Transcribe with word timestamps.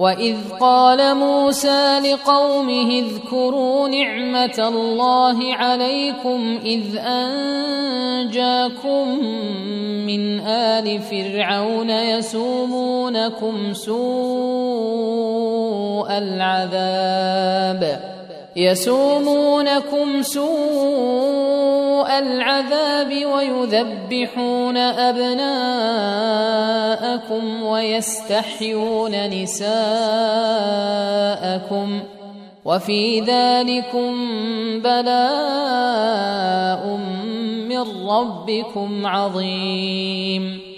واذ 0.00 0.36
قال 0.60 1.16
موسى 1.16 1.98
لقومه 1.98 2.90
اذكروا 2.98 3.88
نعمه 3.88 4.68
الله 4.68 5.54
عليكم 5.54 6.58
اذ 6.64 6.96
انجاكم 6.96 8.44
من 10.06 10.40
ال 10.40 11.00
فرعون 11.00 11.90
يسومونكم 11.90 13.74
سوء 13.74 13.98
العذاب 16.18 18.09
يسومونكم 18.60 20.22
سوء 20.22 22.18
العذاب 22.18 23.24
ويذبحون 23.26 24.76
أبناءكم 24.76 26.02
ويستحيون 27.62 29.30
نساءكم 29.30 29.70
وفي 32.64 33.20
ذلكم 33.20 34.12
بلاء 34.80 36.20
من 37.68 38.08
ربكم 38.08 39.06
عظيم 39.06 40.69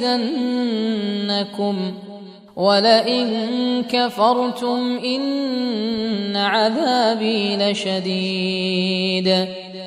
ولئن 2.55 3.83
كفرتم 3.89 4.99
ان 5.05 6.35
عذابي 6.35 7.57
لشديد 7.57 9.47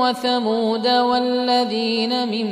وثمود 0.00 0.86
والذين 0.88 2.28
من 2.28 2.48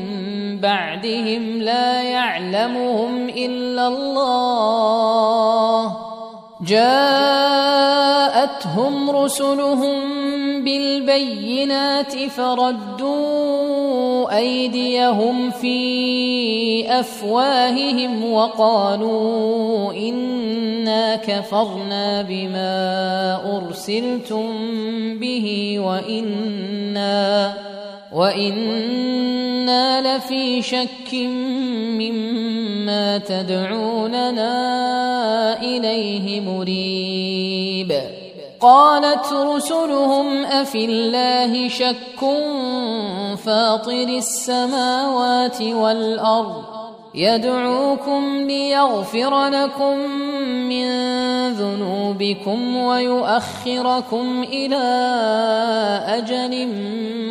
بعدهم 0.60 1.60
لا 1.60 2.02
يعلمهم 2.02 3.28
إلا 3.28 3.88
الله. 3.88 5.16
جاءتهم 8.46 9.10
رسلهم 9.10 9.98
بالبينات 10.64 12.16
فردوا 12.16 13.16
أيديهم 14.36 15.50
في 15.50 17.00
أفواههم 17.00 18.32
وقالوا 18.32 19.92
إنا 19.92 21.16
كفرنا 21.16 22.22
بما 22.22 23.56
أرسلتم 23.56 24.48
به 25.18 25.76
وإنا 25.78 27.54
وإنا 28.12 29.36
لفي 30.16 30.62
شك 30.62 31.14
مما 31.98 33.18
تدعوننا 33.18 34.52
إليه 35.62 36.40
مريب. 36.40 38.25
قالت 38.60 39.32
رسلهم 39.32 40.44
أفي 40.44 40.84
الله 40.84 41.68
شك 41.68 42.20
فاطر 43.44 44.08
السماوات 44.08 45.62
والأرض 45.62 46.62
يدعوكم 47.14 48.46
ليغفر 48.48 49.46
لكم 49.48 49.98
من 50.68 50.88
ذنوبكم 51.52 52.76
ويؤخركم 52.76 54.42
إلى 54.42 54.84
أجل 56.06 56.68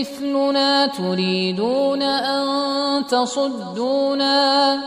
مثلنا 0.01 0.87
تريدون 0.87 2.03
أن 2.03 3.07
تصدونا 3.07 4.79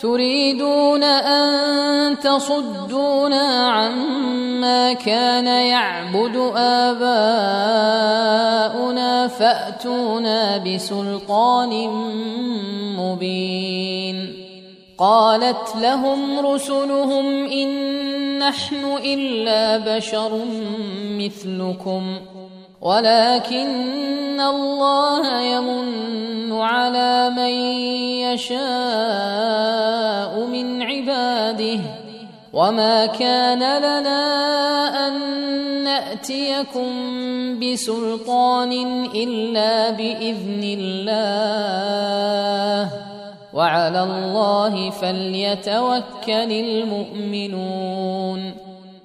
تريدون 0.00 1.02
أن 1.02 2.18
تصدونا 2.18 3.68
عما 3.70 4.92
كان 4.92 5.46
يعبد 5.46 6.52
آباؤنا 6.56 7.10
فأتونا 9.28 10.56
بسلطان 10.56 11.88
مبين. 12.96 14.36
قالت 14.98 15.76
لهم 15.80 16.46
رسلهم 16.46 17.26
إن 17.48 17.68
نحن 18.38 18.84
إلا 19.04 19.96
بشر 19.96 20.38
مثلكم. 21.18 22.16
ولكن 22.80 24.40
الله 24.40 25.40
يمن 25.40 26.52
على 26.52 27.30
من 27.30 27.50
يشاء 28.24 28.60
من 30.46 30.82
عباده. 30.82 31.80
وما 32.52 33.06
كان 33.06 33.58
لنا 33.58 34.22
أن 35.08 35.14
نأتيكم 35.84 36.90
بسلطان 37.60 38.72
إلا 39.14 39.90
بإذن 39.90 40.76
الله. 40.78 42.90
وعلى 43.54 44.02
الله 44.02 44.90
فليتوكل 44.90 46.52
المؤمنون. 46.52 48.54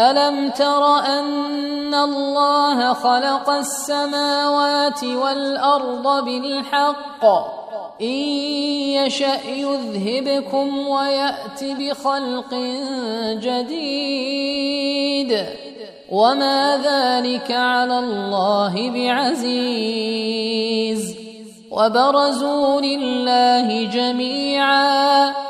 ألم 0.00 0.50
تر 0.50 0.98
أن 0.98 1.94
الله 1.94 2.92
خلق 2.92 3.50
السماوات 3.50 5.04
والأرض 5.04 6.24
بالحق؟ 6.24 7.24
إن 8.00 8.06
يشأ 8.06 9.46
يذهبكم 9.46 10.88
ويات 10.88 11.64
بخلق 11.64 12.54
جديد. 13.32 15.46
وما 16.10 16.76
ذلك 16.76 17.52
على 17.52 17.98
الله 17.98 18.90
بعزيز. 18.90 21.16
وبرزوا 21.70 22.80
لله 22.80 23.84
جميعا. 23.84 25.49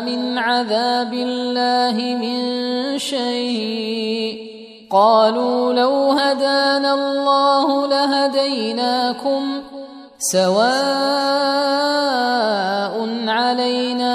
من 0.00 0.38
عذاب 0.38 1.12
الله 1.12 1.96
من 2.20 2.38
شيء. 2.98 4.54
قالوا 4.90 5.72
لو 5.72 6.10
هدانا 6.10 6.94
الله 6.94 7.86
لهديناكم 7.86 9.62
سواء 10.18 10.54
علينا 13.28 14.14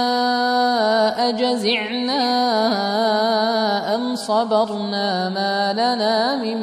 أجزعنا 1.30 2.25
أم 3.96 4.16
صبرنا 4.16 5.30
ما 5.30 5.74
لنا 5.74 6.36
من 6.36 6.60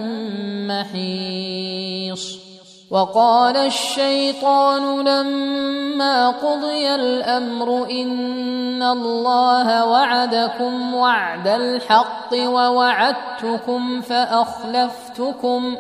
محيص. 0.67 2.47
وقال 2.91 3.57
الشيطان 3.57 5.01
لما 5.01 6.31
قضي 6.31 6.95
الأمر 6.95 7.91
إن 7.91 8.46
الله 8.93 9.87
وعدكم 9.87 10.95
وعد 10.95 11.49
الحق 11.49 12.35
ووعدتكم 12.35 14.01
فأخلفتكم 14.01 15.77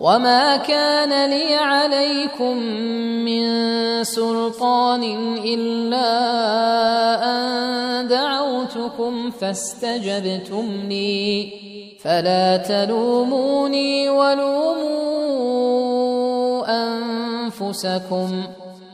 وما 0.00 0.56
كان 0.56 1.30
لي 1.30 1.54
عليكم 1.54 2.56
من 3.24 3.44
سلطان 4.04 5.02
إلا 5.44 6.10
أن 7.24 8.08
دعوتكم 8.08 9.30
فاستجبتم 9.30 10.66
لي 10.88 11.52
فلا 12.02 12.56
تلوموني 12.56 14.08
ولوموا 14.08 15.54
أنفسكم 16.68 18.42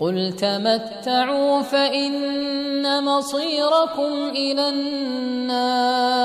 قل 0.00 0.32
تمتعوا 0.36 1.62
فان 1.62 3.04
مصيركم 3.04 4.28
إلى 4.28 4.68
النار 4.68 6.16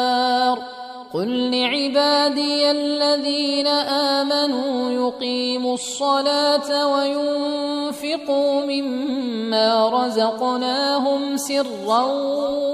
قل 1.14 1.52
لعبادي 1.52 2.72
الذين 2.72 3.68
امنوا 3.68 4.92
يقيموا 4.92 5.74
الصلاه 5.74 6.88
وينفقوا 6.88 8.66
مما 8.66 9.90
رزقناهم 9.90 11.38
سرا 11.38 12.04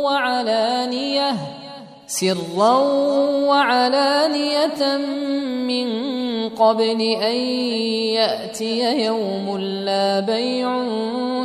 وعلانيه 0.03 1.35
سرا 2.07 2.77
وعلانية 3.47 4.97
من 5.67 5.87
قبل 6.49 7.01
أن 7.01 7.35
يأتي 8.15 9.05
يوم 9.05 9.57
لا 9.57 10.19
بيع 10.19 10.85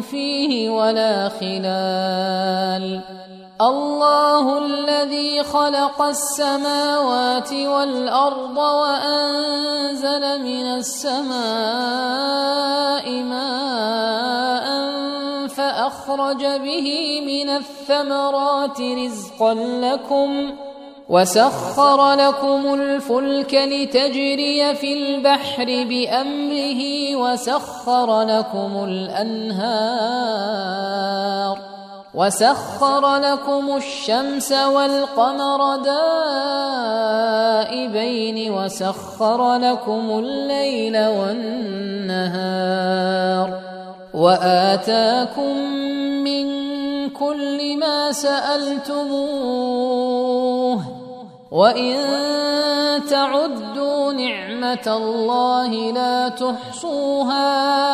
فيه 0.00 0.70
ولا 0.70 1.28
خلال. 1.28 3.00
الله 3.62 4.58
الذي 4.58 5.42
خلق 5.42 6.02
السماوات 6.02 7.52
والأرض 7.52 8.56
وأنزل 8.56 10.42
من 10.42 10.66
السماء 10.82 11.32
ماء 13.10 14.66
فأخرج 15.48 16.44
به 16.44 17.20
من 17.26 17.48
الثمرات 17.48 18.80
رزقا 18.80 19.54
لكم 19.54 20.56
وسخر 21.12 22.14
لكم 22.14 22.74
الفلك 22.74 23.54
لتجري 23.54 24.74
في 24.74 24.92
البحر 24.92 25.64
بأمره 25.64 27.16
وسخر 27.16 28.22
لكم 28.22 28.84
الأنهار 28.84 29.72
وسخر 32.14 33.16
لكم 33.16 33.76
الشمس 33.76 34.52
والقمر 34.52 35.76
دائبين 37.66 38.52
وسخر 38.52 39.56
لكم 39.56 40.18
الليل 40.18 41.06
والنهار 41.06 42.22
واتاكم 44.14 45.56
من 46.24 46.46
كل 47.10 47.78
ما 47.78 48.12
سالتموه 48.12 50.11
وان 51.52 53.06
تعدوا 53.10 54.12
نعمه 54.12 54.86
الله 54.86 55.92
لا 55.92 56.28
تحصوها 56.28 57.92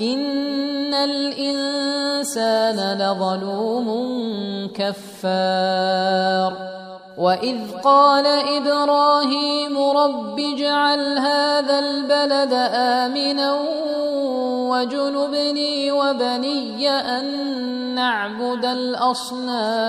ان 0.00 0.94
الانسان 0.94 2.76
لظلوم 2.98 3.88
كفار 4.74 6.52
واذ 7.18 7.58
قال 7.84 8.26
إبراهيم 8.26 9.78
رب 9.78 10.40
اجعل 10.40 11.18
هذا 11.18 11.78
البلد 11.78 12.52
امنا 12.74 13.58
وجنبني 14.70 15.92
وبني 15.92 16.90
ان 16.90 17.24
نعبد 17.94 18.64
الاصنام 18.64 19.88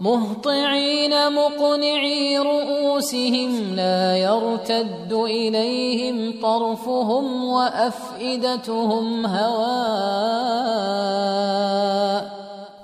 مهطعين 0.00 1.32
مقنعي 1.32 2.38
رؤوسهم 2.38 3.74
لا 3.74 4.16
يرتد 4.16 5.12
إليهم 5.12 6.40
طرفهم 6.42 7.44
وأفئدتهم 7.44 9.26
هواء 9.26 9.56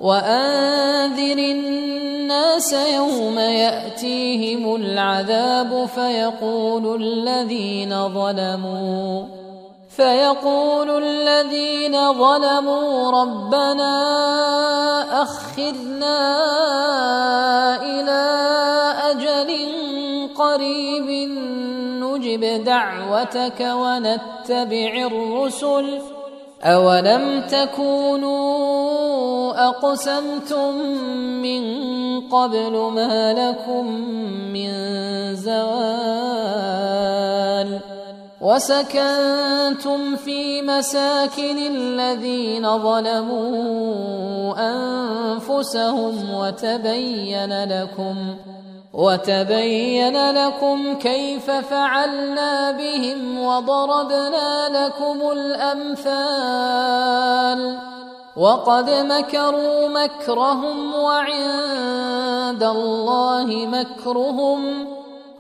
وانذر 0.01 1.39
الناس 1.39 2.73
يوم 2.73 3.39
يأتيهم 3.39 4.75
العذاب 4.75 5.89
فيقول 5.95 7.03
الذين 7.03 8.09
ظلموا 8.09 9.42
فيقول 9.97 11.05
الذين 11.05 12.13
ظلموا 12.13 13.11
ربنا 13.11 13.93
اخذنا 15.23 16.19
إلى 17.83 18.23
أجل 19.11 19.51
قريب 20.37 21.29
نجب 22.03 22.65
دعوتك 22.65 23.61
ونتبع 23.61 25.07
الرسل 25.07 26.01
أولم 26.63 27.43
تكونوا 27.51 28.53
أقسمتم 29.69 30.77
من 31.43 31.63
قبل 32.21 32.91
ما 32.95 33.33
لكم 33.33 33.87
من 34.53 34.71
زوال 35.35 36.92
وسكنتم 38.43 40.17
في 40.17 40.63
مساكن 40.63 41.59
الذين 41.59 42.79
ظلموا 42.79 44.55
أنفسهم 44.59 46.35
وتبين 46.35 47.65
لكم 47.65 48.37
وتبين 48.93 50.31
لكم 50.31 50.95
كيف 50.95 51.51
فعلنا 51.51 52.71
بهم 52.71 53.45
وضربنا 53.45 54.69
لكم 54.69 55.31
الأمثال 55.33 56.73
وقد 58.37 58.91
مكروا 58.91 59.89
مكرهم 59.89 60.95
وعند 60.95 62.63
الله 62.63 63.67
مكرهم 63.67 65.02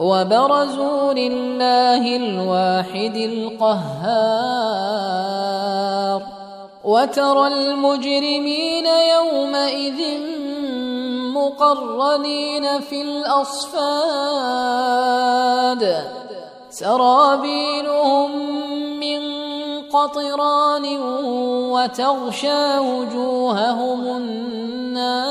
وبرزوا 0.00 1.12
لله 1.12 2.16
الواحد 2.16 3.16
القهار. 3.16 4.80
وترى 6.84 7.46
المجرمين 7.46 8.86
يومئذ 8.86 10.00
مقرنين 11.36 12.80
في 12.80 13.02
الأصفاد. 13.02 14.04
سرابيلهم 16.70 18.30
من 19.00 19.20
قطران 19.92 20.98
وتغشى 21.70 22.78
وجوههم 22.78 24.00
النار. 24.16 25.30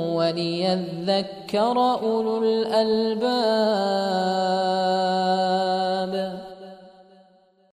وليذكر 0.31 1.77
أولو 1.77 2.43
الألباب 2.43 3.21